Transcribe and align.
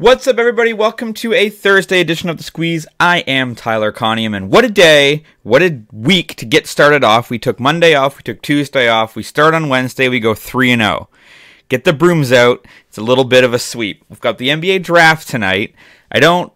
What's 0.00 0.26
up, 0.26 0.38
everybody? 0.38 0.72
Welcome 0.72 1.12
to 1.12 1.34
a 1.34 1.50
Thursday 1.50 2.00
edition 2.00 2.30
of 2.30 2.38
The 2.38 2.42
Squeeze. 2.42 2.86
I 2.98 3.18
am 3.18 3.54
Tyler 3.54 3.92
Conium, 3.92 4.34
and 4.34 4.50
what 4.50 4.64
a 4.64 4.70
day, 4.70 5.24
what 5.42 5.62
a 5.62 5.82
week 5.92 6.36
to 6.36 6.46
get 6.46 6.66
started 6.66 7.04
off. 7.04 7.28
We 7.28 7.38
took 7.38 7.60
Monday 7.60 7.94
off, 7.94 8.16
we 8.16 8.22
took 8.22 8.40
Tuesday 8.40 8.88
off, 8.88 9.14
we 9.14 9.22
start 9.22 9.52
on 9.52 9.68
Wednesday, 9.68 10.08
we 10.08 10.18
go 10.18 10.34
3 10.34 10.70
and 10.70 10.80
0. 10.80 11.10
Get 11.68 11.84
the 11.84 11.92
brooms 11.92 12.32
out. 12.32 12.66
It's 12.88 12.96
a 12.96 13.02
little 13.02 13.24
bit 13.24 13.44
of 13.44 13.52
a 13.52 13.58
sweep. 13.58 14.02
We've 14.08 14.20
got 14.20 14.38
the 14.38 14.48
NBA 14.48 14.84
draft 14.84 15.28
tonight. 15.28 15.74
I 16.10 16.18
don't 16.18 16.50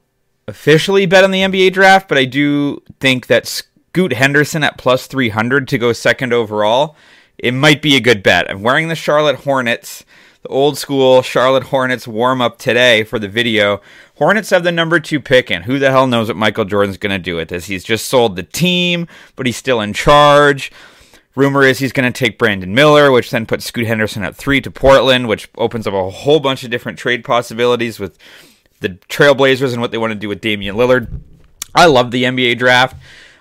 officially 0.48 1.04
bet 1.04 1.22
on 1.22 1.30
the 1.30 1.42
NBA 1.42 1.74
draft, 1.74 2.08
but 2.08 2.16
I 2.16 2.24
do 2.24 2.82
think 2.98 3.26
that 3.26 3.46
Scoot 3.46 4.14
Henderson 4.14 4.64
at 4.64 4.78
plus 4.78 5.06
300 5.06 5.68
to 5.68 5.76
go 5.76 5.92
second 5.92 6.32
overall, 6.32 6.96
it 7.36 7.52
might 7.52 7.82
be 7.82 7.94
a 7.94 8.00
good 8.00 8.22
bet. 8.22 8.50
I'm 8.50 8.62
wearing 8.62 8.88
the 8.88 8.94
Charlotte 8.94 9.40
Hornets 9.40 10.02
the 10.44 10.50
old 10.50 10.76
school 10.76 11.22
Charlotte 11.22 11.64
Hornets 11.64 12.06
warm 12.06 12.42
up 12.42 12.58
today 12.58 13.02
for 13.02 13.18
the 13.18 13.28
video. 13.28 13.80
Hornets 14.16 14.50
have 14.50 14.62
the 14.62 14.70
number 14.70 15.00
two 15.00 15.18
pick, 15.18 15.50
and 15.50 15.64
who 15.64 15.78
the 15.78 15.90
hell 15.90 16.06
knows 16.06 16.28
what 16.28 16.36
Michael 16.36 16.66
Jordan's 16.66 16.98
going 16.98 17.12
to 17.12 17.18
do 17.18 17.36
with 17.36 17.48
this? 17.48 17.64
He's 17.64 17.82
just 17.82 18.06
sold 18.06 18.36
the 18.36 18.42
team, 18.42 19.08
but 19.36 19.46
he's 19.46 19.56
still 19.56 19.80
in 19.80 19.94
charge. 19.94 20.70
Rumor 21.34 21.62
is 21.62 21.78
he's 21.78 21.92
going 21.92 22.12
to 22.12 22.16
take 22.16 22.38
Brandon 22.38 22.74
Miller, 22.74 23.10
which 23.10 23.30
then 23.30 23.46
puts 23.46 23.64
Scoot 23.64 23.86
Henderson 23.86 24.22
at 24.22 24.36
three 24.36 24.60
to 24.60 24.70
Portland, 24.70 25.28
which 25.28 25.48
opens 25.56 25.86
up 25.86 25.94
a 25.94 26.10
whole 26.10 26.40
bunch 26.40 26.62
of 26.62 26.70
different 26.70 26.98
trade 26.98 27.24
possibilities 27.24 27.98
with 27.98 28.18
the 28.80 28.90
Trailblazers 28.90 29.72
and 29.72 29.80
what 29.80 29.92
they 29.92 29.98
want 29.98 30.12
to 30.12 30.18
do 30.18 30.28
with 30.28 30.42
Damian 30.42 30.76
Lillard. 30.76 31.08
I 31.74 31.86
love 31.86 32.10
the 32.10 32.24
NBA 32.24 32.58
draft. 32.58 32.96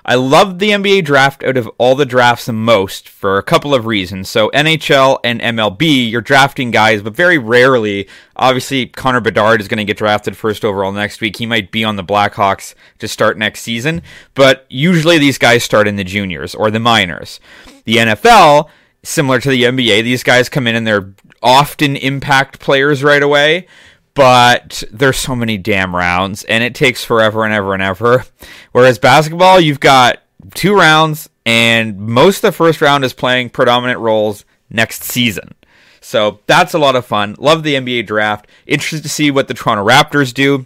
I 0.05 0.15
love 0.15 0.59
the 0.59 0.71
NBA 0.71 1.05
draft 1.05 1.43
out 1.43 1.55
of 1.55 1.69
all 1.77 1.95
the 1.95 2.05
drafts 2.05 2.45
the 2.45 2.53
most 2.53 3.07
for 3.07 3.37
a 3.37 3.43
couple 3.43 3.73
of 3.73 3.85
reasons. 3.85 4.29
So 4.29 4.49
NHL 4.49 5.19
and 5.23 5.39
MLB, 5.39 6.09
you're 6.09 6.21
drafting 6.21 6.71
guys, 6.71 7.01
but 7.01 7.15
very 7.15 7.37
rarely. 7.37 8.09
Obviously, 8.35 8.87
Connor 8.87 9.21
Bedard 9.21 9.61
is 9.61 9.69
going 9.69 9.77
to 9.77 9.85
get 9.85 9.97
drafted 9.97 10.35
first 10.35 10.65
overall 10.65 10.91
next 10.91 11.21
week. 11.21 11.37
He 11.37 11.45
might 11.45 11.71
be 11.71 11.85
on 11.85 11.95
the 11.95 12.03
Blackhawks 12.03 12.75
to 12.99 13.07
start 13.07 13.37
next 13.37 13.61
season, 13.61 14.01
but 14.33 14.65
usually 14.69 15.19
these 15.19 15.37
guys 15.37 15.63
start 15.63 15.87
in 15.87 15.95
the 15.95 16.03
juniors 16.03 16.53
or 16.53 16.69
the 16.69 16.79
minors. 16.79 17.39
The 17.85 17.97
NFL, 17.97 18.69
similar 19.03 19.39
to 19.39 19.49
the 19.49 19.63
NBA, 19.63 20.03
these 20.03 20.23
guys 20.23 20.49
come 20.49 20.67
in 20.67 20.75
and 20.75 20.85
they're 20.85 21.13
often 21.41 21.95
impact 21.95 22.59
players 22.59 23.03
right 23.03 23.23
away 23.23 23.67
but 24.13 24.83
there's 24.91 25.17
so 25.17 25.35
many 25.35 25.57
damn 25.57 25.95
rounds 25.95 26.43
and 26.43 26.63
it 26.63 26.75
takes 26.75 27.03
forever 27.03 27.45
and 27.45 27.53
ever 27.53 27.73
and 27.73 27.83
ever. 27.83 28.25
Whereas 28.71 28.99
basketball, 28.99 29.59
you've 29.59 29.79
got 29.79 30.21
two 30.53 30.75
rounds 30.75 31.29
and 31.45 31.99
most 31.99 32.37
of 32.37 32.41
the 32.43 32.51
first 32.51 32.81
round 32.81 33.03
is 33.03 33.13
playing 33.13 33.49
predominant 33.49 33.99
roles 33.99 34.45
next 34.69 35.03
season. 35.03 35.55
So 36.01 36.39
that's 36.47 36.73
a 36.73 36.79
lot 36.79 36.95
of 36.95 37.05
fun. 37.05 37.35
Love 37.39 37.63
the 37.63 37.75
NBA 37.75 38.05
draft. 38.07 38.47
Interested 38.65 39.03
to 39.03 39.09
see 39.09 39.31
what 39.31 39.47
the 39.47 39.53
Toronto 39.53 39.85
Raptors 39.87 40.33
do. 40.33 40.65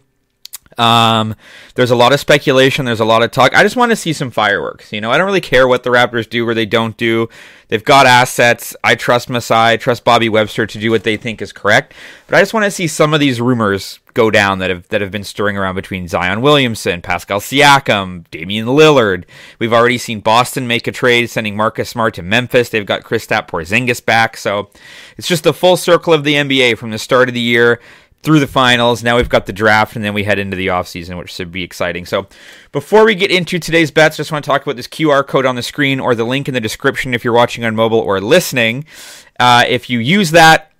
Um, 0.77 1.35
there's 1.75 1.91
a 1.91 1.95
lot 1.95 2.13
of 2.13 2.19
speculation. 2.19 2.85
There's 2.85 2.99
a 2.99 3.05
lot 3.05 3.23
of 3.23 3.31
talk. 3.31 3.55
I 3.55 3.63
just 3.63 3.75
want 3.75 3.91
to 3.91 3.95
see 3.95 4.13
some 4.13 4.29
fireworks. 4.29 4.93
You 4.93 5.01
know, 5.01 5.11
I 5.11 5.17
don't 5.17 5.25
really 5.25 5.41
care 5.41 5.67
what 5.67 5.83
the 5.83 5.89
Raptors 5.89 6.29
do 6.29 6.47
or 6.47 6.53
they 6.53 6.65
don't 6.65 6.95
do. 6.97 7.29
They've 7.69 7.83
got 7.83 8.05
assets. 8.05 8.75
I 8.83 8.95
trust 8.95 9.29
Masai. 9.29 9.73
I 9.73 9.77
trust 9.77 10.03
Bobby 10.03 10.29
Webster 10.29 10.65
to 10.65 10.79
do 10.79 10.91
what 10.91 11.03
they 11.03 11.17
think 11.17 11.41
is 11.41 11.51
correct. 11.51 11.93
But 12.27 12.35
I 12.35 12.41
just 12.41 12.53
want 12.53 12.63
to 12.65 12.71
see 12.71 12.87
some 12.87 13.13
of 13.13 13.19
these 13.19 13.41
rumors 13.41 13.99
go 14.13 14.31
down 14.31 14.57
that 14.59 14.69
have 14.69 14.87
that 14.87 15.01
have 15.01 15.11
been 15.11 15.23
stirring 15.23 15.57
around 15.57 15.75
between 15.75 16.07
Zion 16.07 16.41
Williamson, 16.41 17.01
Pascal 17.01 17.39
Siakam, 17.39 18.25
Damian 18.31 18.67
Lillard. 18.67 19.25
We've 19.59 19.73
already 19.73 19.97
seen 19.97 20.21
Boston 20.21 20.65
make 20.65 20.87
a 20.87 20.91
trade, 20.91 21.29
sending 21.29 21.57
Marcus 21.57 21.89
Smart 21.89 22.13
to 22.15 22.23
Memphis. 22.23 22.69
They've 22.69 22.85
got 22.85 23.03
Kristaps 23.03 23.49
Porzingis 23.49 24.03
back. 24.03 24.37
So 24.37 24.69
it's 25.17 25.27
just 25.27 25.43
the 25.43 25.53
full 25.53 25.75
circle 25.75 26.13
of 26.13 26.23
the 26.23 26.35
NBA 26.35 26.77
from 26.77 26.91
the 26.91 26.97
start 26.97 27.27
of 27.27 27.35
the 27.35 27.41
year 27.41 27.81
through 28.27 28.41
the 28.41 28.45
finals. 28.45 29.05
Now 29.05 29.15
we've 29.15 29.29
got 29.29 29.45
the 29.45 29.53
draft, 29.53 29.95
and 29.95 30.03
then 30.03 30.13
we 30.13 30.25
head 30.25 30.37
into 30.37 30.57
the 30.57 30.67
offseason, 30.67 31.17
which 31.17 31.31
should 31.31 31.49
be 31.49 31.63
exciting. 31.63 32.05
So, 32.05 32.27
before 32.73 33.05
we 33.05 33.15
get 33.15 33.31
into 33.31 33.57
today's 33.57 33.89
bets, 33.89 34.17
just 34.17 34.33
want 34.33 34.43
to 34.43 34.51
talk 34.51 34.63
about 34.63 34.75
this 34.75 34.85
QR 34.85 35.25
code 35.25 35.45
on 35.45 35.55
the 35.55 35.63
screen 35.63 36.01
or 36.01 36.13
the 36.13 36.25
link 36.25 36.49
in 36.49 36.53
the 36.53 36.59
description 36.59 37.13
if 37.13 37.23
you're 37.23 37.33
watching 37.33 37.63
on 37.63 37.73
mobile 37.73 37.99
or 37.99 38.19
listening. 38.19 38.83
Uh, 39.39 39.63
if 39.65 39.89
you 39.89 39.99
use 39.99 40.31
that, 40.31 40.73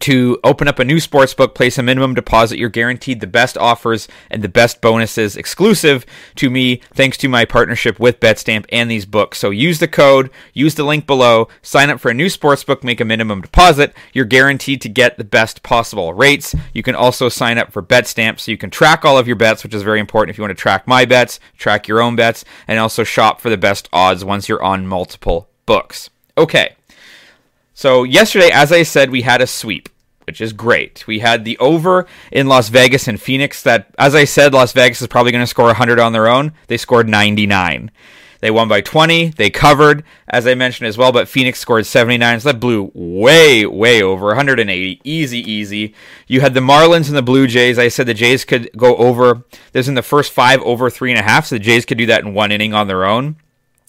to 0.00 0.38
open 0.44 0.68
up 0.68 0.78
a 0.78 0.84
new 0.84 1.00
sports 1.00 1.34
book, 1.34 1.54
place 1.54 1.78
a 1.78 1.82
minimum 1.82 2.14
deposit. 2.14 2.58
You're 2.58 2.68
guaranteed 2.68 3.20
the 3.20 3.26
best 3.26 3.56
offers 3.58 4.08
and 4.30 4.42
the 4.42 4.48
best 4.48 4.80
bonuses 4.80 5.36
exclusive 5.36 6.04
to 6.36 6.50
me, 6.50 6.80
thanks 6.94 7.16
to 7.18 7.28
my 7.28 7.44
partnership 7.44 7.98
with 7.98 8.20
Betstamp 8.20 8.66
and 8.70 8.90
these 8.90 9.06
books. 9.06 9.38
So 9.38 9.50
use 9.50 9.78
the 9.78 9.88
code, 9.88 10.30
use 10.52 10.74
the 10.74 10.84
link 10.84 11.06
below, 11.06 11.48
sign 11.62 11.90
up 11.90 12.00
for 12.00 12.10
a 12.10 12.14
new 12.14 12.28
sports 12.28 12.64
book, 12.64 12.84
make 12.84 13.00
a 13.00 13.04
minimum 13.04 13.40
deposit. 13.40 13.94
You're 14.12 14.24
guaranteed 14.24 14.80
to 14.82 14.88
get 14.88 15.18
the 15.18 15.24
best 15.24 15.62
possible 15.62 16.14
rates. 16.14 16.54
You 16.72 16.82
can 16.82 16.94
also 16.94 17.28
sign 17.28 17.58
up 17.58 17.72
for 17.72 17.82
Betstamp 17.82 18.40
so 18.40 18.50
you 18.50 18.58
can 18.58 18.70
track 18.70 19.04
all 19.04 19.18
of 19.18 19.26
your 19.26 19.36
bets, 19.36 19.62
which 19.62 19.74
is 19.74 19.82
very 19.82 20.00
important 20.00 20.30
if 20.30 20.38
you 20.38 20.42
want 20.42 20.56
to 20.56 20.60
track 20.60 20.86
my 20.86 21.04
bets, 21.04 21.40
track 21.56 21.88
your 21.88 22.00
own 22.00 22.16
bets, 22.16 22.44
and 22.66 22.78
also 22.78 23.04
shop 23.04 23.40
for 23.40 23.50
the 23.50 23.56
best 23.56 23.88
odds 23.92 24.24
once 24.24 24.48
you're 24.48 24.62
on 24.62 24.86
multiple 24.86 25.48
books. 25.66 26.10
Okay. 26.36 26.77
So 27.78 28.02
yesterday, 28.02 28.50
as 28.52 28.72
I 28.72 28.82
said, 28.82 29.08
we 29.08 29.22
had 29.22 29.40
a 29.40 29.46
sweep, 29.46 29.88
which 30.26 30.40
is 30.40 30.52
great. 30.52 31.06
We 31.06 31.20
had 31.20 31.44
the 31.44 31.56
over 31.58 32.08
in 32.32 32.48
Las 32.48 32.70
Vegas 32.70 33.06
and 33.06 33.22
Phoenix. 33.22 33.62
That, 33.62 33.94
as 33.96 34.16
I 34.16 34.24
said, 34.24 34.52
Las 34.52 34.72
Vegas 34.72 35.00
is 35.00 35.06
probably 35.06 35.30
going 35.30 35.44
to 35.44 35.46
score 35.46 35.66
100 35.66 36.00
on 36.00 36.12
their 36.12 36.26
own. 36.26 36.54
They 36.66 36.76
scored 36.76 37.08
99. 37.08 37.92
They 38.40 38.50
won 38.50 38.66
by 38.66 38.80
20. 38.80 39.28
They 39.28 39.48
covered, 39.48 40.02
as 40.26 40.44
I 40.44 40.56
mentioned 40.56 40.88
as 40.88 40.98
well, 40.98 41.12
but 41.12 41.28
Phoenix 41.28 41.60
scored 41.60 41.86
79. 41.86 42.40
So 42.40 42.50
that 42.50 42.58
blew 42.58 42.90
way, 42.94 43.64
way 43.64 44.02
over 44.02 44.26
180. 44.26 45.00
Easy, 45.04 45.38
easy. 45.38 45.94
You 46.26 46.40
had 46.40 46.54
the 46.54 46.60
Marlins 46.60 47.06
and 47.06 47.16
the 47.16 47.22
Blue 47.22 47.46
Jays. 47.46 47.78
I 47.78 47.86
said 47.86 48.06
the 48.06 48.12
Jays 48.12 48.44
could 48.44 48.70
go 48.76 48.96
over. 48.96 49.44
There's 49.70 49.86
in 49.86 49.94
the 49.94 50.02
first 50.02 50.32
five 50.32 50.60
over 50.62 50.90
three 50.90 51.12
and 51.12 51.20
a 51.20 51.22
half. 51.22 51.46
So 51.46 51.54
the 51.54 51.60
Jays 51.60 51.84
could 51.84 51.98
do 51.98 52.06
that 52.06 52.24
in 52.24 52.34
one 52.34 52.50
inning 52.50 52.74
on 52.74 52.88
their 52.88 53.04
own. 53.04 53.36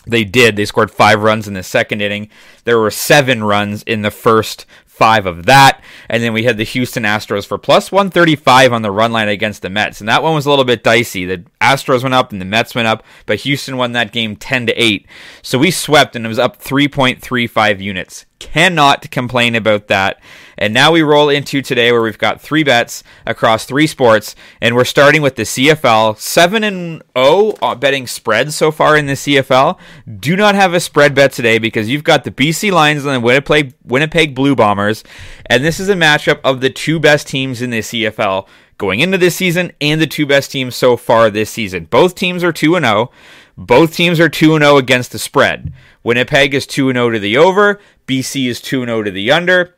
They 0.09 0.23
did. 0.23 0.55
They 0.55 0.65
scored 0.65 0.91
five 0.91 1.21
runs 1.21 1.47
in 1.47 1.53
the 1.53 1.63
second 1.63 2.01
inning. 2.01 2.29
There 2.63 2.79
were 2.79 2.91
seven 2.91 3.43
runs 3.43 3.83
in 3.83 4.01
the 4.01 4.11
first 4.11 4.65
five 4.85 5.25
of 5.25 5.45
that. 5.45 5.81
And 6.09 6.21
then 6.21 6.33
we 6.33 6.43
had 6.43 6.57
the 6.57 6.65
Houston 6.65 7.03
Astros 7.03 7.45
for 7.45 7.57
plus 7.57 7.91
135 7.91 8.73
on 8.73 8.81
the 8.81 8.91
run 8.91 9.13
line 9.13 9.29
against 9.29 9.61
the 9.61 9.69
Mets. 9.69 10.01
And 10.01 10.09
that 10.09 10.21
one 10.21 10.35
was 10.35 10.45
a 10.45 10.49
little 10.49 10.65
bit 10.65 10.83
dicey. 10.83 11.25
The 11.25 11.45
Astros 11.61 12.03
went 12.03 12.15
up 12.15 12.33
and 12.33 12.41
the 12.41 12.45
Mets 12.45 12.75
went 12.75 12.89
up, 12.89 13.03
but 13.25 13.39
Houston 13.39 13.77
won 13.77 13.93
that 13.93 14.11
game 14.11 14.35
10 14.35 14.67
to 14.67 14.73
8. 14.73 15.07
So 15.41 15.57
we 15.57 15.71
swept 15.71 16.17
and 16.17 16.25
it 16.25 16.29
was 16.29 16.37
up 16.37 16.61
3.35 16.61 17.79
units. 17.79 18.25
Cannot 18.39 19.11
complain 19.11 19.53
about 19.53 19.87
that. 19.87 20.21
And 20.57 20.73
now 20.73 20.91
we 20.91 21.01
roll 21.01 21.29
into 21.29 21.61
today 21.61 21.91
where 21.91 22.01
we've 22.01 22.17
got 22.17 22.41
three 22.41 22.63
bets 22.63 23.03
across 23.25 23.65
three 23.65 23.87
sports, 23.87 24.35
and 24.61 24.75
we're 24.75 24.85
starting 24.85 25.21
with 25.21 25.35
the 25.35 25.43
CFL. 25.43 26.17
7 26.17 26.63
and 26.63 27.01
0 27.17 27.53
uh, 27.61 27.75
betting 27.75 28.07
spreads 28.07 28.55
so 28.55 28.71
far 28.71 28.97
in 28.97 29.05
the 29.05 29.13
CFL. 29.13 29.77
Do 30.19 30.35
not 30.35 30.55
have 30.55 30.73
a 30.73 30.79
spread 30.79 31.13
bet 31.13 31.31
today 31.31 31.59
because 31.59 31.89
you've 31.89 32.03
got 32.03 32.23
the 32.23 32.31
BC 32.31 32.71
Lions 32.71 33.05
and 33.05 33.15
the 33.15 33.19
Winnipeg, 33.19 33.73
Winnipeg 33.83 34.35
Blue 34.35 34.55
Bombers, 34.55 35.03
and 35.45 35.63
this 35.63 35.79
is 35.79 35.89
a 35.89 35.95
matchup 35.95 36.39
of 36.43 36.61
the 36.61 36.69
two 36.69 36.99
best 36.99 37.27
teams 37.27 37.61
in 37.61 37.69
the 37.69 37.79
CFL 37.79 38.47
going 38.79 39.01
into 39.01 39.17
this 39.17 39.35
season 39.35 39.71
and 39.79 40.01
the 40.01 40.07
two 40.07 40.25
best 40.25 40.51
teams 40.51 40.75
so 40.75 40.97
far 40.97 41.29
this 41.29 41.51
season. 41.51 41.85
Both 41.85 42.15
teams 42.15 42.43
are 42.43 42.53
2 42.53 42.75
and 42.75 42.85
0. 42.85 43.11
Both 43.59 43.93
teams 43.93 44.21
are 44.21 44.29
2 44.29 44.57
0 44.57 44.77
against 44.77 45.11
the 45.11 45.19
spread. 45.19 45.73
Winnipeg 46.01 46.53
is 46.53 46.65
2 46.65 46.93
0 46.93 47.09
to 47.09 47.19
the 47.19 47.35
over, 47.35 47.81
BC 48.07 48.47
is 48.47 48.61
2 48.61 48.85
0 48.85 49.03
to 49.03 49.11
the 49.11 49.31
under. 49.31 49.75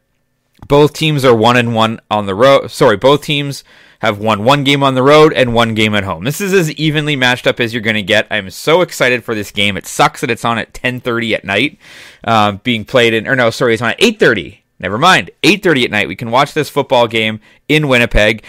Both 0.68 0.94
teams 0.94 1.26
are 1.26 1.36
1 1.36 1.58
and 1.58 1.74
1 1.74 2.00
on 2.12 2.28
the 2.28 2.36
road. 2.36 2.70
Sorry, 2.70 2.96
both 2.96 3.24
teams 3.24 3.64
have 4.02 4.20
won 4.20 4.44
one 4.44 4.64
game 4.64 4.84
on 4.84 4.94
the 4.94 5.02
road 5.02 5.34
and 5.34 5.56
one 5.56 5.74
game 5.74 5.96
at 5.96 6.04
home. 6.04 6.24
This 6.24 6.40
is 6.42 6.54
as 6.54 6.72
evenly 6.74 7.16
matched 7.16 7.48
up 7.48 7.60
as 7.60 7.74
you're 7.74 7.82
going 7.82 7.96
to 7.96 8.04
get. 8.04 8.28
I'm 8.30 8.52
so 8.52 8.82
excited 8.82 9.24
for 9.24 9.34
this 9.34 9.50
game. 9.50 9.78
It 9.78 9.88
sucks 9.88 10.22
that 10.22 10.30
it's 10.30 10.46
on 10.46 10.60
at 10.60 10.74
10:30 10.74 11.34
at 11.34 11.44
night, 11.44 11.80
uh, 12.24 12.54
being 12.54 12.86
played 12.86 13.16
in. 13.16 13.28
Or 13.28 13.36
no, 13.36 13.50
sorry, 13.50 13.74
it's 13.74 13.82
on 13.82 13.92
at 13.92 14.00
8:30. 14.00 14.60
Never 14.80 15.00
mind, 15.00 15.32
8:30 15.42 15.86
at 15.86 15.92
night. 15.92 16.08
We 16.08 16.16
can 16.16 16.30
watch 16.30 16.54
this 16.54 16.70
football 16.70 17.08
game 17.08 17.40
in 17.68 17.88
Winnipeg. 17.88 18.44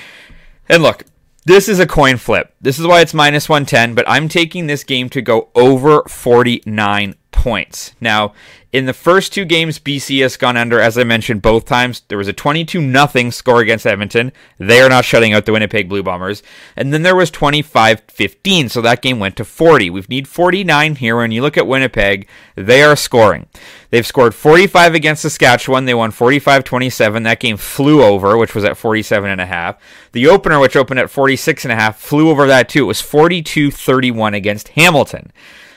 And 0.68 0.82
look, 0.82 1.04
this 1.44 1.68
is 1.68 1.80
a 1.80 1.86
coin 1.86 2.16
flip. 2.16 2.54
This 2.60 2.78
is 2.78 2.86
why 2.86 3.00
it's 3.00 3.14
minus 3.14 3.48
110, 3.48 3.94
but 3.94 4.08
I'm 4.08 4.28
taking 4.28 4.66
this 4.66 4.84
game 4.84 5.08
to 5.10 5.22
go 5.22 5.48
over 5.54 6.02
49 6.08 7.14
points. 7.32 7.94
Now, 8.00 8.34
in 8.72 8.86
the 8.86 8.94
first 8.94 9.34
two 9.34 9.44
games, 9.44 9.78
BC 9.78 10.22
has 10.22 10.38
gone 10.38 10.56
under, 10.56 10.80
as 10.80 10.96
I 10.96 11.04
mentioned, 11.04 11.42
both 11.42 11.66
times. 11.66 12.02
There 12.08 12.16
was 12.16 12.28
a 12.28 12.32
22 12.32 12.90
0 12.90 13.30
score 13.30 13.60
against 13.60 13.86
Edmonton. 13.86 14.32
They 14.58 14.80
are 14.80 14.88
not 14.88 15.04
shutting 15.04 15.34
out 15.34 15.44
the 15.44 15.52
Winnipeg 15.52 15.90
Blue 15.90 16.02
Bombers. 16.02 16.42
And 16.74 16.92
then 16.92 17.02
there 17.02 17.14
was 17.14 17.30
25 17.30 18.00
15, 18.08 18.70
so 18.70 18.80
that 18.80 19.02
game 19.02 19.18
went 19.18 19.36
to 19.36 19.44
40. 19.44 19.90
We 19.90 20.02
need 20.08 20.26
49 20.26 20.94
here. 20.94 21.16
When 21.16 21.32
you 21.32 21.42
look 21.42 21.58
at 21.58 21.66
Winnipeg, 21.66 22.26
they 22.54 22.82
are 22.82 22.96
scoring. 22.96 23.46
They've 23.90 24.06
scored 24.06 24.34
45 24.34 24.94
against 24.94 25.22
Saskatchewan. 25.22 25.84
They 25.84 25.92
won 25.94 26.10
45 26.10 26.64
27. 26.64 27.24
That 27.24 27.40
game 27.40 27.58
flew 27.58 28.02
over, 28.02 28.38
which 28.38 28.54
was 28.54 28.64
at 28.64 28.78
47.5. 28.78 29.76
The 30.12 30.28
opener, 30.28 30.58
which 30.58 30.76
opened 30.76 31.00
at 31.00 31.08
46.5, 31.08 31.96
flew 31.96 32.30
over 32.30 32.46
that 32.46 32.70
too. 32.70 32.84
It 32.84 32.86
was 32.86 33.02
42 33.02 33.70
31 33.70 34.32
against 34.32 34.68
Hamilton. 34.68 35.30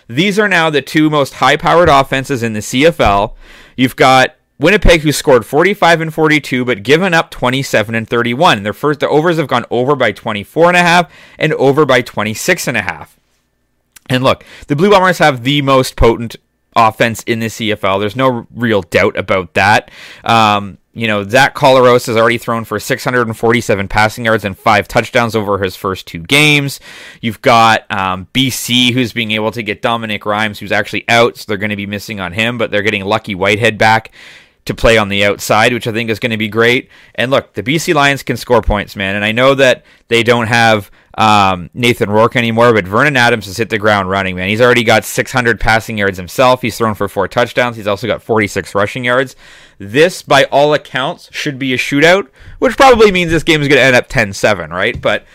These 0.08 0.38
are 0.38 0.48
now 0.48 0.70
the 0.70 0.82
two 0.82 1.10
most 1.10 1.36
high 1.36 1.58
powered 1.58 1.90
offenses 1.90 2.44
in 2.44 2.54
the 2.54 2.60
CFL. 2.60 3.34
You've 3.76 3.96
got 3.96 4.36
Winnipeg, 4.58 5.02
who 5.02 5.12
scored 5.12 5.46
45 5.46 6.02
and 6.02 6.14
42, 6.14 6.64
but 6.64 6.84
given 6.84 7.14
up 7.14 7.30
27 7.32 7.94
and 7.94 8.08
31. 8.08 8.64
Their 8.64 8.74
first, 8.74 9.02
the 9.02 9.10
overs 9.10 9.38
have 9.38 9.48
gone 9.48 9.66
over 9.70 9.96
by 9.96 10.12
24 10.12 10.70
and 10.70 10.78
a 10.78 10.82
half 10.82 11.12
and 11.38 11.54
over 11.54 11.86
by 11.86 12.02
26 12.02 12.68
and 12.68 12.78
a 12.78 12.82
half. 12.82 13.20
And 14.10 14.24
look, 14.24 14.46
the 14.68 14.76
Blue 14.76 14.92
Bombers 14.92 15.18
have 15.18 15.44
the 15.44 15.62
most 15.62 15.96
potent 15.96 16.36
offense 16.76 17.24
in 17.24 17.40
the 17.40 17.48
CFL. 17.48 18.00
There's 18.00 18.16
no 18.16 18.48
real 18.54 18.82
doubt 18.82 19.18
about 19.18 19.56
that. 19.56 19.90
Um, 20.24 20.78
you 20.96 21.08
know, 21.08 21.28
Zach 21.28 21.54
Collaros 21.54 22.08
has 22.08 22.16
already 22.16 22.38
thrown 22.38 22.64
for 22.64 22.80
647 22.80 23.88
passing 23.90 24.26
yards 24.26 24.46
and 24.46 24.58
five 24.58 24.88
touchdowns 24.88 25.36
over 25.36 25.60
his 25.60 25.76
first 25.76 26.08
two 26.08 26.24
games. 26.24 26.80
You've 27.20 27.42
got 27.42 27.90
um, 27.92 28.28
BC, 28.34 28.94
who's 28.94 29.12
being 29.12 29.32
able 29.32 29.52
to 29.52 29.62
get 29.62 29.82
Dominic 29.82 30.26
Rhymes, 30.26 30.58
who's 30.58 30.72
actually 30.72 31.04
out, 31.10 31.36
so 31.36 31.46
they're 31.48 31.58
going 31.58 31.70
to 31.70 31.76
be 31.76 31.86
missing 31.86 32.22
on 32.22 32.32
him, 32.32 32.58
but 32.58 32.72
they're 32.72 32.82
getting 32.82 33.04
Lucky 33.04 33.36
Whitehead 33.36 33.78
back 33.78 34.12
to 34.66 34.74
play 34.74 34.98
on 34.98 35.10
the 35.10 35.26
outside, 35.26 35.74
which 35.74 35.86
I 35.86 35.92
think 35.92 36.10
is 36.10 36.20
going 36.20 36.32
to 36.32 36.38
be 36.38 36.48
great. 36.48 36.90
And 37.14 37.30
look, 37.30 37.54
the 37.54 37.62
BC 37.62 37.94
Lions 37.94 38.24
can 38.24 38.38
score 38.38 38.62
points, 38.62 38.96
man. 38.96 39.16
And 39.16 39.24
I 39.24 39.32
know 39.32 39.54
that 39.54 39.84
they 40.08 40.24
don't 40.24 40.48
have 40.48 40.90
um, 41.18 41.70
Nathan 41.74 42.10
Rourke 42.10 42.36
anymore, 42.36 42.74
but 42.74 42.86
Vernon 42.86 43.16
Adams 43.16 43.46
has 43.46 43.58
hit 43.58 43.70
the 43.70 43.78
ground 43.78 44.10
running, 44.10 44.36
man. 44.36 44.50
He's 44.50 44.62
already 44.62 44.84
got 44.84 45.06
600 45.06 45.60
passing 45.60 45.98
yards 45.98 46.18
himself. 46.18 46.62
He's 46.62 46.78
thrown 46.78 46.94
for 46.94 47.08
four 47.08 47.28
touchdowns. 47.28 47.78
He's 47.78 47.88
also 47.88 48.06
got 48.06 48.22
46 48.22 48.76
rushing 48.76 49.06
yards. 49.06 49.36
This, 49.78 50.22
by 50.22 50.44
all 50.46 50.74
accounts, 50.74 51.30
should 51.32 51.58
be 51.58 51.74
a 51.74 51.78
shootout, 51.78 52.30
which 52.60 52.76
probably 52.76 53.12
means 53.12 53.32
this 53.32 53.44
game 53.44 53.62
is 53.62 53.68
going 53.68 53.80
to 53.80 53.86
end 53.86 53.96
up 53.96 54.08
10 54.08 54.34
7, 54.34 54.72
right? 54.72 55.02
But 55.02 55.26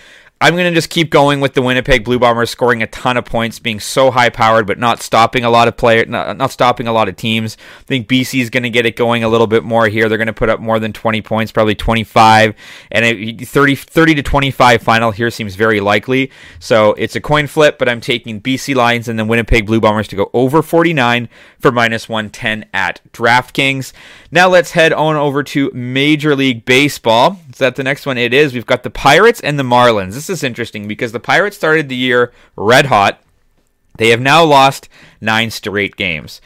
I'm 0.43 0.55
going 0.55 0.73
to 0.73 0.75
just 0.75 0.89
keep 0.89 1.11
going 1.11 1.41
with 1.41 1.53
the 1.53 1.61
Winnipeg 1.61 2.03
Blue 2.03 2.19
Bombers 2.19 2.49
scoring 2.49 2.83
a 2.83 2.87
ton 2.87 3.19
of 3.19 3.27
points, 3.27 3.59
being 3.59 3.79
so 3.79 4.11
high 4.11 4.31
powered, 4.31 4.67
but 4.67 4.79
not 4.79 5.03
stopping 5.03 5.45
a 5.45 5.51
lot 5.51 5.69
of 5.69 5.77
players, 5.77 6.09
not, 6.09 6.35
not, 6.39 6.51
stopping 6.51 6.87
a 6.87 6.95
lot 6.95 7.11
of 7.11 7.17
teams. 7.17 7.59
I 7.81 7.83
think 7.83 8.09
BC 8.09 8.41
is 8.41 8.49
going 8.49 8.63
to 8.63 8.71
get 8.71 8.87
it 8.87 8.97
going 8.97 9.23
a 9.23 9.29
little 9.29 9.47
bit 9.47 9.65
more 9.65 9.87
here. 9.89 10.09
They're 10.09 10.17
going 10.17 10.29
to 10.29 10.33
put 10.33 10.49
up 10.49 10.59
more 10.59 10.79
than 10.79 10.95
20 10.95 11.21
points, 11.21 11.53
probably 11.53 11.75
25, 11.75 12.55
and 12.91 13.05
a 13.05 13.35
30, 13.45 13.75
30 13.75 14.15
to 14.15 14.23
25 14.23 14.81
final 14.81 15.11
here 15.11 15.31
seems 15.31 15.57
very 15.57 15.79
likely. 15.79 16.31
So 16.59 16.95
it's 16.95 17.17
a 17.17 17.21
coin 17.21 17.47
flip, 17.47 17.79
but 17.79 17.91
I'm 17.91 18.01
taking 18.01 18.41
BC 18.41 18.75
Lions 18.75 19.09
and 19.09 19.19
the 19.19 19.27
Winnipeg 19.27 19.67
Blue 19.67 19.79
Bombers 19.79 20.09
to 20.09 20.17
go 20.17 20.31
over 20.33 20.63
49 20.63 21.29
for 21.59 21.71
minus 21.71 22.09
110 22.09 22.65
at 22.73 23.03
DraftKings. 23.13 23.93
Now 24.31 24.49
let's 24.49 24.71
head 24.71 24.95
on 24.95 25.17
over 25.17 25.43
to 25.43 25.71
Major 25.75 26.35
League 26.35 26.65
Baseball. 26.65 27.39
Is 27.51 27.59
that 27.59 27.77
the 27.77 27.85
next 27.85 28.07
one? 28.07 28.17
It 28.17 28.33
is. 28.33 28.55
We've 28.55 28.65
got 28.65 28.85
the 28.85 28.91
Pirates 28.91 29.41
and 29.41 29.59
the 29.59 29.65
Marlins. 29.65 30.15
This 30.15 30.30
is 30.31 30.43
interesting 30.45 30.89
because 30.89 31.13
the 31.13 31.21
Pirates 31.21 31.57
started 31.57 31.89
the 31.89 31.97
year 31.97 32.33
red 32.57 32.87
hot. 32.87 33.23
They 33.99 34.09
have 34.09 34.21
now 34.21 34.45
lost 34.45 34.89
nine 35.21 35.51
straight 35.51 35.97
games. 35.97 36.41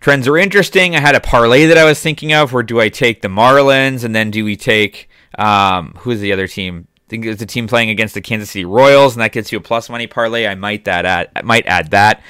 Trends 0.00 0.26
are 0.26 0.36
interesting. 0.36 0.96
I 0.96 1.00
had 1.00 1.14
a 1.14 1.20
parlay 1.20 1.66
that 1.66 1.78
I 1.78 1.84
was 1.84 2.00
thinking 2.00 2.32
of 2.32 2.52
where 2.52 2.62
do 2.62 2.80
I 2.80 2.88
take 2.88 3.22
the 3.22 3.28
Marlins 3.28 4.04
and 4.04 4.14
then 4.14 4.30
do 4.30 4.44
we 4.44 4.56
take 4.56 5.08
um, 5.38 5.94
who's 5.98 6.20
the 6.20 6.32
other 6.32 6.46
team? 6.46 6.86
I 6.96 7.08
think 7.08 7.26
it's 7.26 7.42
a 7.42 7.46
team 7.46 7.66
playing 7.66 7.90
against 7.90 8.14
the 8.14 8.20
Kansas 8.20 8.50
City 8.50 8.64
Royals, 8.64 9.14
and 9.14 9.22
that 9.22 9.32
gets 9.32 9.50
you 9.50 9.58
a 9.58 9.62
plus 9.62 9.90
money 9.90 10.06
parlay. 10.06 10.46
I 10.46 10.54
might 10.54 10.84
that 10.84 11.04
add, 11.04 11.30
I 11.34 11.42
might 11.42 11.66
add 11.66 11.90
that. 11.90 12.22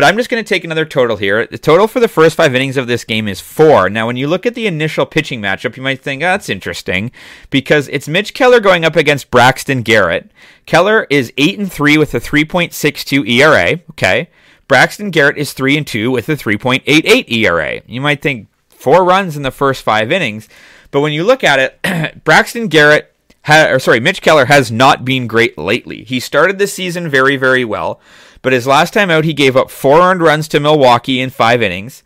But 0.00 0.06
I'm 0.06 0.16
just 0.16 0.30
going 0.30 0.42
to 0.42 0.48
take 0.48 0.64
another 0.64 0.86
total 0.86 1.18
here. 1.18 1.46
The 1.46 1.58
total 1.58 1.86
for 1.86 2.00
the 2.00 2.08
first 2.08 2.34
five 2.34 2.54
innings 2.54 2.78
of 2.78 2.86
this 2.86 3.04
game 3.04 3.28
is 3.28 3.38
four. 3.38 3.90
Now, 3.90 4.06
when 4.06 4.16
you 4.16 4.28
look 4.28 4.46
at 4.46 4.54
the 4.54 4.66
initial 4.66 5.04
pitching 5.04 5.42
matchup, 5.42 5.76
you 5.76 5.82
might 5.82 6.00
think, 6.00 6.22
oh, 6.22 6.24
that's 6.24 6.48
interesting 6.48 7.12
because 7.50 7.86
it's 7.88 8.08
Mitch 8.08 8.32
Keller 8.32 8.60
going 8.60 8.82
up 8.82 8.96
against 8.96 9.30
Braxton 9.30 9.82
Garrett. 9.82 10.30
Keller 10.64 11.06
is 11.10 11.34
8 11.36 11.58
and 11.58 11.70
3 11.70 11.98
with 11.98 12.14
a 12.14 12.18
3.62 12.18 13.28
ERA. 13.28 13.80
Okay. 13.90 14.30
Braxton 14.68 15.10
Garrett 15.10 15.36
is 15.36 15.52
3 15.52 15.76
and 15.76 15.86
2 15.86 16.10
with 16.10 16.30
a 16.30 16.34
3.88 16.34 17.30
ERA. 17.30 17.82
You 17.86 18.00
might 18.00 18.22
think 18.22 18.48
four 18.70 19.04
runs 19.04 19.36
in 19.36 19.42
the 19.42 19.50
first 19.50 19.82
five 19.82 20.10
innings. 20.10 20.48
But 20.92 21.02
when 21.02 21.12
you 21.12 21.24
look 21.24 21.44
at 21.44 21.58
it, 21.58 22.24
Braxton 22.24 22.68
Garrett 22.68 23.14
or 23.48 23.78
sorry, 23.78 24.00
Mitch 24.00 24.22
Keller 24.22 24.46
has 24.46 24.70
not 24.70 25.04
been 25.04 25.26
great 25.26 25.56
lately. 25.56 26.04
He 26.04 26.20
started 26.20 26.58
the 26.58 26.66
season 26.66 27.08
very, 27.08 27.36
very 27.36 27.64
well. 27.64 28.00
But 28.42 28.52
his 28.52 28.66
last 28.66 28.94
time 28.94 29.10
out, 29.10 29.24
he 29.24 29.34
gave 29.34 29.56
up 29.56 29.70
four 29.70 30.00
earned 30.00 30.22
runs 30.22 30.48
to 30.48 30.60
Milwaukee 30.60 31.20
in 31.20 31.30
five 31.30 31.62
innings. 31.62 32.02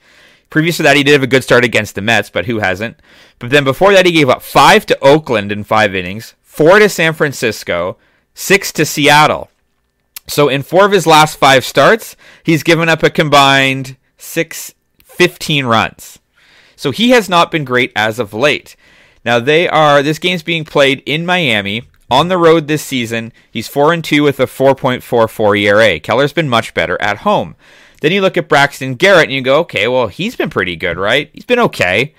Previous 0.50 0.76
to 0.76 0.82
that, 0.84 0.96
he 0.96 1.02
did 1.02 1.12
have 1.12 1.22
a 1.22 1.28
good 1.28 1.44
start 1.44 1.64
against 1.64 1.94
the 1.94 2.00
Mets, 2.00 2.30
but 2.30 2.46
who 2.46 2.58
hasn't? 2.58 2.96
But 3.38 3.50
then 3.50 3.64
before 3.64 3.92
that, 3.92 4.06
he 4.06 4.12
gave 4.12 4.28
up 4.28 4.42
five 4.42 4.86
to 4.86 4.98
Oakland 5.00 5.50
in 5.50 5.64
five 5.64 5.94
innings, 5.94 6.34
four 6.42 6.78
to 6.78 6.88
San 6.88 7.12
Francisco, 7.12 7.96
six 8.34 8.72
to 8.72 8.84
Seattle. 8.84 9.50
So 10.26 10.48
in 10.48 10.62
four 10.62 10.86
of 10.86 10.92
his 10.92 11.06
last 11.06 11.36
five 11.36 11.64
starts, 11.64 12.16
he's 12.42 12.62
given 12.62 12.88
up 12.88 13.02
a 13.02 13.10
combined 13.10 13.96
six, 14.16 14.74
15 15.04 15.66
runs. 15.66 16.18
So 16.76 16.90
he 16.90 17.10
has 17.10 17.28
not 17.28 17.50
been 17.50 17.64
great 17.64 17.92
as 17.94 18.18
of 18.18 18.32
late. 18.32 18.76
Now 19.24 19.38
they 19.38 19.68
are 19.68 20.02
this 20.02 20.18
game's 20.18 20.42
being 20.42 20.64
played 20.64 21.02
in 21.06 21.26
Miami 21.26 21.82
on 22.10 22.28
the 22.28 22.38
road 22.38 22.66
this 22.66 22.82
season. 22.82 23.32
He's 23.50 23.68
4 23.68 23.92
and 23.92 24.04
2 24.04 24.22
with 24.22 24.40
a 24.40 24.46
4.44 24.46 25.60
ERA. 25.60 26.00
Keller's 26.00 26.32
been 26.32 26.48
much 26.48 26.74
better 26.74 27.00
at 27.00 27.18
home. 27.18 27.56
Then 28.00 28.12
you 28.12 28.20
look 28.20 28.36
at 28.36 28.48
Braxton 28.48 28.96
Garrett 28.96 29.24
and 29.24 29.32
you 29.32 29.40
go, 29.40 29.60
okay, 29.60 29.88
well, 29.88 30.08
he's 30.08 30.36
been 30.36 30.50
pretty 30.50 30.76
good, 30.76 30.98
right? 30.98 31.30
He's 31.32 31.46
been 31.46 31.58
okay. 31.60 32.14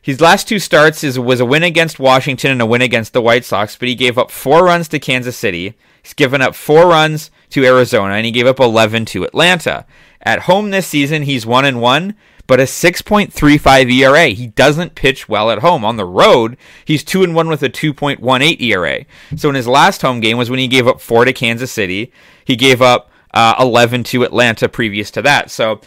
His 0.00 0.20
last 0.20 0.48
two 0.48 0.58
starts 0.58 1.04
is, 1.04 1.18
was 1.18 1.40
a 1.40 1.44
win 1.44 1.62
against 1.62 1.98
Washington 1.98 2.50
and 2.50 2.62
a 2.62 2.66
win 2.66 2.82
against 2.82 3.12
the 3.12 3.22
White 3.22 3.44
Sox, 3.44 3.76
but 3.76 3.88
he 3.88 3.94
gave 3.94 4.16
up 4.16 4.30
four 4.30 4.64
runs 4.64 4.88
to 4.88 4.98
Kansas 4.98 5.36
City. 5.36 5.74
He's 6.02 6.14
given 6.14 6.40
up 6.40 6.54
four 6.54 6.86
runs 6.86 7.30
to 7.50 7.64
Arizona, 7.64 8.14
and 8.14 8.24
he 8.24 8.32
gave 8.32 8.46
up 8.46 8.58
11 8.58 9.04
to 9.06 9.24
Atlanta. 9.24 9.84
At 10.22 10.40
home 10.40 10.70
this 10.70 10.86
season, 10.86 11.22
he's 11.22 11.46
1 11.46 11.64
and 11.64 11.80
1, 11.80 12.14
but 12.48 12.58
a 12.58 12.64
6.35 12.64 13.92
ERA. 13.92 14.28
He 14.28 14.48
doesn't 14.48 14.96
pitch 14.96 15.28
well 15.28 15.50
at 15.52 15.60
home. 15.60 15.84
On 15.84 15.96
the 15.96 16.06
road, 16.06 16.56
he's 16.84 17.04
2 17.04 17.22
and 17.22 17.34
1 17.34 17.48
with 17.48 17.62
a 17.62 17.68
2.18 17.68 18.60
ERA. 18.60 19.04
So 19.36 19.48
in 19.50 19.54
his 19.54 19.68
last 19.68 20.02
home 20.02 20.18
game 20.18 20.38
was 20.38 20.50
when 20.50 20.58
he 20.58 20.66
gave 20.66 20.88
up 20.88 21.00
4 21.00 21.26
to 21.26 21.32
Kansas 21.32 21.70
City. 21.70 22.10
He 22.44 22.56
gave 22.56 22.82
up 22.82 23.12
uh, 23.34 23.54
11 23.60 24.02
to 24.04 24.24
Atlanta 24.24 24.68
previous 24.68 25.10
to 25.12 25.22
that. 25.22 25.50
So 25.50 25.82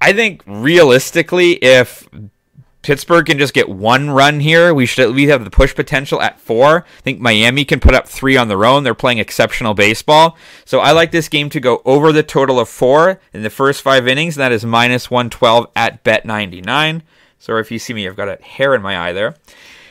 I 0.00 0.12
think 0.12 0.42
realistically, 0.46 1.52
if 1.54 2.06
Pittsburgh 2.86 3.26
can 3.26 3.36
just 3.36 3.52
get 3.52 3.68
one 3.68 4.10
run 4.10 4.38
here. 4.38 4.72
We 4.72 4.86
should 4.86 5.12
we 5.12 5.26
have 5.26 5.42
the 5.42 5.50
push 5.50 5.74
potential 5.74 6.22
at 6.22 6.38
four. 6.38 6.84
I 6.86 7.00
think 7.00 7.18
Miami 7.18 7.64
can 7.64 7.80
put 7.80 7.96
up 7.96 8.06
three 8.06 8.36
on 8.36 8.46
their 8.46 8.64
own. 8.64 8.84
They're 8.84 8.94
playing 8.94 9.18
exceptional 9.18 9.74
baseball. 9.74 10.36
So 10.64 10.78
I 10.78 10.92
like 10.92 11.10
this 11.10 11.28
game 11.28 11.50
to 11.50 11.58
go 11.58 11.82
over 11.84 12.12
the 12.12 12.22
total 12.22 12.60
of 12.60 12.68
four 12.68 13.20
in 13.32 13.42
the 13.42 13.50
first 13.50 13.82
five 13.82 14.06
innings. 14.06 14.36
And 14.36 14.42
that 14.42 14.52
is 14.52 14.64
minus 14.64 15.10
112 15.10 15.66
at 15.74 16.04
Bet99. 16.04 17.02
Sorry 17.40 17.60
if 17.60 17.72
you 17.72 17.80
see 17.80 17.92
me, 17.92 18.06
I've 18.06 18.14
got 18.14 18.28
a 18.28 18.40
hair 18.40 18.72
in 18.72 18.82
my 18.82 18.96
eye 18.96 19.12
there. 19.12 19.34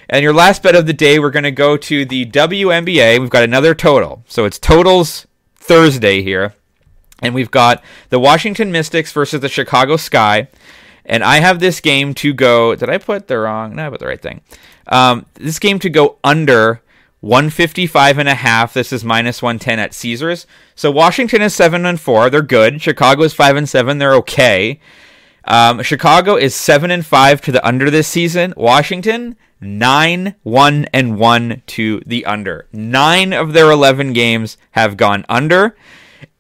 And 0.10 0.24
your 0.24 0.34
last 0.34 0.64
bet 0.64 0.74
of 0.74 0.88
the 0.88 0.94
day, 0.94 1.20
we're 1.20 1.32
going 1.32 1.44
to 1.44 1.52
go 1.52 1.76
to 1.76 2.06
the 2.06 2.26
WNBA. 2.26 3.20
We've 3.20 3.30
got 3.30 3.44
another 3.44 3.76
total. 3.76 4.24
So 4.26 4.46
it's 4.46 4.58
totals 4.58 5.28
Thursday 5.58 6.24
here. 6.24 6.56
And 7.22 7.36
we've 7.36 7.52
got 7.52 7.84
the 8.08 8.20
Washington 8.20 8.72
Mystics 8.72 9.12
versus 9.12 9.42
the 9.42 9.50
Chicago 9.50 9.98
Sky. 9.98 10.48
And 11.06 11.24
I 11.24 11.40
have 11.40 11.60
this 11.60 11.80
game 11.80 12.14
to 12.16 12.34
go. 12.34 12.76
Did 12.76 12.90
I 12.90 12.98
put 12.98 13.28
the 13.28 13.38
wrong? 13.38 13.76
No, 13.76 13.88
I 13.88 13.90
put 13.90 14.00
the 14.00 14.08
right 14.08 14.22
thing. 14.22 14.42
Um, 14.88 15.26
this 15.36 15.60
game 15.60 15.80
to 15.80 15.90
go 15.90 16.18
under 16.24 16.82
155 17.22 18.20
and 18.20 18.30
a 18.30 18.36
half. 18.36 18.74
This 18.74 18.94
is 18.94 19.04
minus 19.04 19.42
110 19.42 19.80
at 19.80 19.94
Caesars. 19.94 20.46
So 20.76 20.92
Washington 20.92 21.42
is 21.42 21.56
7 21.56 21.86
and 21.86 22.00
4. 22.00 22.30
They're 22.30 22.42
good. 22.42 22.82
Chicago 22.82 23.24
is 23.24 23.34
5 23.34 23.56
and 23.56 23.70
7. 23.70 23.98
They're 23.98 24.16
okay. 24.16 24.80
Um, 25.46 25.82
Chicago 25.84 26.36
is 26.36 26.56
7 26.56 26.92
and 26.92 27.06
5 27.06 27.42
to 27.42 27.52
the 27.52 27.66
under 27.66 27.90
this 27.90 28.08
season. 28.08 28.54
Washington 28.58 29.38
9 29.62 30.36
1 30.44 30.86
and 30.94 31.18
1 31.18 31.62
to 31.66 32.02
the 32.06 32.26
under. 32.26 32.68
9 32.74 33.34
of 33.34 33.54
their 33.54 33.72
11 33.72 34.14
games 34.14 34.58
have 34.72 34.98
gone 34.98 35.26
under 35.30 35.76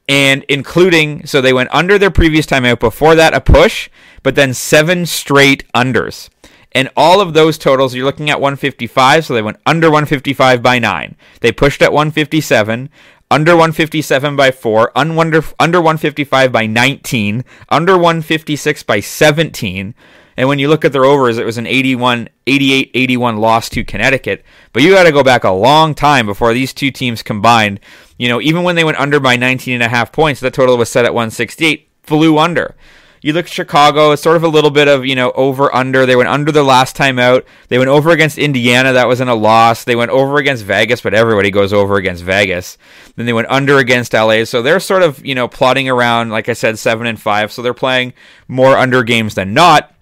and 0.07 0.43
including 0.49 1.25
so 1.25 1.41
they 1.41 1.53
went 1.53 1.73
under 1.73 1.97
their 1.97 2.11
previous 2.11 2.45
timeout 2.45 2.79
before 2.79 3.15
that 3.15 3.33
a 3.33 3.41
push 3.41 3.89
but 4.23 4.35
then 4.35 4.53
seven 4.53 5.05
straight 5.05 5.63
unders. 5.73 6.29
And 6.71 6.89
all 6.97 7.21
of 7.21 7.33
those 7.33 7.57
totals 7.57 7.95
you're 7.95 8.05
looking 8.05 8.29
at 8.29 8.41
155 8.41 9.25
so 9.25 9.33
they 9.33 9.41
went 9.41 9.59
under 9.65 9.87
155 9.87 10.61
by 10.61 10.79
9 10.79 11.15
they 11.41 11.51
pushed 11.51 11.81
at 11.81 11.93
157 11.93 12.89
under 13.31 13.53
157 13.53 14.35
by 14.35 14.51
4 14.51 14.91
under, 14.95 15.43
under 15.59 15.79
155 15.79 16.51
by 16.51 16.67
19 16.67 17.43
under 17.69 17.93
156 17.93 18.83
by 18.83 18.99
17 18.99 19.95
and 20.37 20.47
when 20.47 20.59
you 20.59 20.67
look 20.67 20.83
at 20.85 20.91
their 20.91 21.05
overs, 21.05 21.37
it 21.37 21.45
was 21.45 21.57
an 21.57 21.67
81, 21.67 22.29
88, 22.47 22.91
81 22.93 23.37
loss 23.37 23.69
to 23.69 23.83
Connecticut. 23.83 24.43
But 24.73 24.83
you 24.83 24.91
got 24.91 25.03
to 25.03 25.11
go 25.11 25.23
back 25.23 25.43
a 25.43 25.51
long 25.51 25.95
time 25.95 26.25
before 26.25 26.53
these 26.53 26.73
two 26.73 26.91
teams 26.91 27.23
combined 27.23 27.79
you 28.17 28.29
know, 28.29 28.41
even 28.41 28.63
when 28.63 28.75
they 28.75 28.83
went 28.83 28.99
under 28.99 29.19
by 29.19 29.35
19 29.35 29.73
and 29.73 29.83
a 29.83 29.89
half 29.89 30.11
points, 30.11 30.39
the 30.39 30.51
total 30.51 30.77
was 30.77 30.89
set 30.89 31.05
at 31.05 31.13
168, 31.13 31.89
flew 32.03 32.37
under. 32.37 32.75
You 33.21 33.33
look 33.33 33.45
at 33.45 33.51
Chicago, 33.51 34.11
it's 34.11 34.21
sort 34.21 34.37
of 34.37 34.43
a 34.43 34.47
little 34.47 34.69
bit 34.69 34.87
of, 34.87 35.03
you 35.03 35.15
know, 35.15 35.31
over 35.31 35.73
under. 35.75 36.05
They 36.05 36.15
went 36.15 36.29
under 36.29 36.51
the 36.51 36.63
last 36.63 36.95
time 36.95 37.17
out. 37.17 37.43
They 37.69 37.79
went 37.79 37.89
over 37.89 38.11
against 38.11 38.37
Indiana, 38.37 38.93
that 38.93 39.07
wasn't 39.07 39.31
a 39.31 39.35
loss. 39.35 39.83
They 39.83 39.95
went 39.95 40.11
over 40.11 40.37
against 40.37 40.63
Vegas, 40.63 41.01
but 41.01 41.15
everybody 41.15 41.49
goes 41.49 41.73
over 41.73 41.95
against 41.95 42.23
Vegas. 42.23 42.77
Then 43.15 43.25
they 43.25 43.33
went 43.33 43.49
under 43.49 43.79
against 43.79 44.13
LA. 44.13 44.45
So 44.45 44.61
they're 44.61 44.79
sort 44.79 45.01
of, 45.01 45.25
you 45.25 45.33
know, 45.33 45.47
plotting 45.47 45.89
around, 45.89 46.29
like 46.29 46.49
I 46.49 46.53
said, 46.53 46.77
7 46.77 47.07
and 47.07 47.19
5. 47.19 47.51
So 47.51 47.63
they're 47.63 47.73
playing 47.73 48.13
more 48.47 48.77
under 48.77 49.03
games 49.03 49.33
than 49.33 49.55
not. 49.55 49.94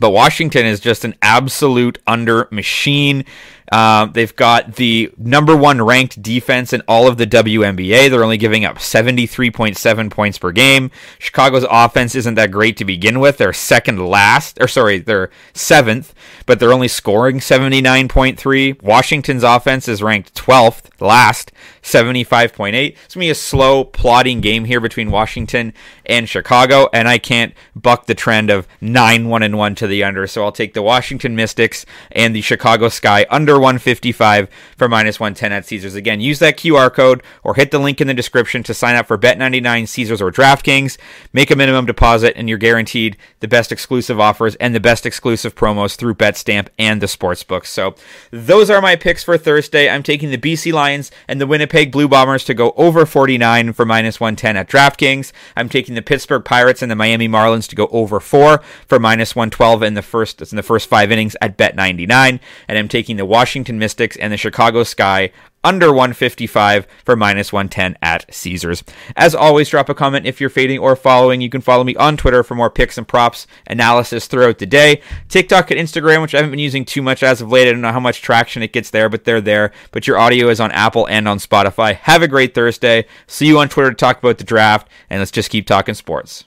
But 0.00 0.10
Washington 0.10 0.66
is 0.66 0.80
just 0.80 1.04
an 1.04 1.14
absolute 1.22 1.98
under 2.06 2.48
machine. 2.50 3.24
Uh, 3.70 4.06
they've 4.06 4.34
got 4.34 4.76
the 4.76 5.12
number 5.18 5.56
one 5.56 5.82
ranked 5.82 6.22
defense 6.22 6.72
in 6.72 6.82
all 6.88 7.06
of 7.06 7.16
the 7.18 7.26
WNBA. 7.26 8.10
They're 8.10 8.24
only 8.24 8.38
giving 8.38 8.64
up 8.64 8.78
73.7 8.78 10.10
points 10.10 10.38
per 10.38 10.52
game. 10.52 10.90
Chicago's 11.18 11.66
offense 11.70 12.14
isn't 12.14 12.34
that 12.34 12.50
great 12.50 12.76
to 12.78 12.84
begin 12.84 13.20
with. 13.20 13.38
They're 13.38 13.52
second 13.52 14.04
last, 14.04 14.58
or 14.60 14.68
sorry, 14.68 14.98
they're 14.98 15.30
seventh, 15.52 16.14
but 16.46 16.58
they're 16.60 16.72
only 16.72 16.88
scoring 16.88 17.40
79.3. 17.40 18.82
Washington's 18.82 19.42
offense 19.42 19.88
is 19.88 20.02
ranked 20.02 20.34
12th, 20.34 21.00
last, 21.00 21.52
75.8. 21.82 22.74
It's 22.74 22.74
going 22.74 22.92
to 23.08 23.18
be 23.18 23.30
a 23.30 23.34
slow, 23.34 23.84
plodding 23.84 24.40
game 24.40 24.64
here 24.64 24.80
between 24.80 25.10
Washington 25.10 25.72
and 26.06 26.28
Chicago, 26.28 26.88
and 26.92 27.08
I 27.08 27.18
can't 27.18 27.54
buck 27.76 28.06
the 28.06 28.14
trend 28.14 28.50
of 28.50 28.66
9 28.80 29.28
1 29.28 29.42
and 29.42 29.58
1 29.58 29.74
to 29.76 29.86
the 29.86 30.04
under, 30.04 30.26
so 30.26 30.44
I'll 30.44 30.52
take 30.52 30.74
the 30.74 30.82
Washington 30.82 31.36
Mystics 31.36 31.84
and 32.12 32.34
the 32.34 32.40
Chicago 32.40 32.88
Sky 32.88 33.26
under 33.30 33.57
155 33.58 34.48
for 34.76 34.88
minus 34.88 35.20
110 35.20 35.52
at 35.52 35.66
Caesars. 35.66 35.94
Again, 35.94 36.20
use 36.20 36.38
that 36.38 36.56
QR 36.56 36.92
code 36.92 37.22
or 37.42 37.54
hit 37.54 37.70
the 37.70 37.78
link 37.78 38.00
in 38.00 38.06
the 38.06 38.14
description 38.14 38.62
to 38.64 38.74
sign 38.74 38.96
up 38.96 39.06
for 39.06 39.18
Bet99, 39.18 39.88
Caesars, 39.88 40.22
or 40.22 40.30
DraftKings. 40.30 40.98
Make 41.32 41.50
a 41.50 41.56
minimum 41.56 41.86
deposit, 41.86 42.34
and 42.36 42.48
you're 42.48 42.58
guaranteed 42.58 43.16
the 43.40 43.48
best 43.48 43.72
exclusive 43.72 44.20
offers 44.20 44.54
and 44.56 44.74
the 44.74 44.80
best 44.80 45.06
exclusive 45.06 45.54
promos 45.54 45.96
through 45.96 46.14
BetStamp 46.14 46.68
and 46.78 47.00
the 47.00 47.06
sportsbooks. 47.06 47.66
So 47.66 47.94
those 48.30 48.70
are 48.70 48.80
my 48.80 48.96
picks 48.96 49.24
for 49.24 49.38
Thursday. 49.38 49.88
I'm 49.88 50.02
taking 50.02 50.30
the 50.30 50.38
BC 50.38 50.72
Lions 50.72 51.10
and 51.26 51.40
the 51.40 51.46
Winnipeg 51.46 51.92
Blue 51.92 52.08
Bombers 52.08 52.44
to 52.44 52.54
go 52.54 52.72
over 52.76 53.06
49 53.06 53.72
for 53.72 53.84
minus 53.84 54.20
110 54.20 54.56
at 54.56 54.68
DraftKings. 54.68 55.32
I'm 55.56 55.68
taking 55.68 55.94
the 55.94 56.02
Pittsburgh 56.02 56.44
Pirates 56.44 56.82
and 56.82 56.90
the 56.90 56.96
Miami 56.96 57.28
Marlins 57.28 57.68
to 57.68 57.76
go 57.76 57.88
over 57.88 58.20
4 58.20 58.62
for 58.86 58.98
minus 58.98 59.34
112 59.34 59.82
in 59.82 59.94
the 59.94 60.02
first 60.02 60.40
in 60.40 60.56
the 60.56 60.62
first 60.62 60.88
5 60.88 61.10
innings 61.10 61.36
at 61.40 61.56
Bet99, 61.56 62.40
and 62.68 62.78
I'm 62.78 62.88
taking 62.88 63.16
the 63.16 63.26
Washington 63.48 63.78
Mystics 63.78 64.14
and 64.18 64.30
the 64.30 64.36
Chicago 64.36 64.82
Sky 64.82 65.30
under 65.64 65.86
155 65.86 66.86
for 67.02 67.16
minus 67.16 67.50
110 67.50 67.96
at 68.02 68.26
Caesars. 68.32 68.84
As 69.16 69.34
always, 69.34 69.70
drop 69.70 69.88
a 69.88 69.94
comment 69.94 70.26
if 70.26 70.38
you're 70.38 70.50
fading 70.50 70.78
or 70.78 70.94
following. 70.94 71.40
You 71.40 71.48
can 71.48 71.62
follow 71.62 71.82
me 71.82 71.96
on 71.96 72.18
Twitter 72.18 72.42
for 72.42 72.54
more 72.54 72.68
picks 72.68 72.98
and 72.98 73.08
props 73.08 73.46
analysis 73.66 74.26
throughout 74.26 74.58
the 74.58 74.66
day. 74.66 75.00
TikTok 75.30 75.70
and 75.70 75.80
Instagram, 75.80 76.20
which 76.20 76.34
I 76.34 76.38
haven't 76.38 76.50
been 76.50 76.60
using 76.60 76.84
too 76.84 77.00
much 77.00 77.22
as 77.22 77.40
of 77.40 77.50
late. 77.50 77.66
I 77.66 77.72
don't 77.72 77.80
know 77.80 77.90
how 77.90 77.98
much 77.98 78.20
traction 78.20 78.62
it 78.62 78.74
gets 78.74 78.90
there, 78.90 79.08
but 79.08 79.24
they're 79.24 79.40
there. 79.40 79.72
But 79.92 80.06
your 80.06 80.18
audio 80.18 80.50
is 80.50 80.60
on 80.60 80.70
Apple 80.72 81.08
and 81.08 81.26
on 81.26 81.38
Spotify. 81.38 81.96
Have 81.96 82.20
a 82.20 82.28
great 82.28 82.54
Thursday. 82.54 83.06
See 83.26 83.46
you 83.46 83.58
on 83.58 83.70
Twitter 83.70 83.88
to 83.88 83.96
talk 83.96 84.18
about 84.18 84.36
the 84.36 84.44
draft, 84.44 84.90
and 85.08 85.22
let's 85.22 85.30
just 85.30 85.48
keep 85.48 85.66
talking 85.66 85.94
sports. 85.94 86.44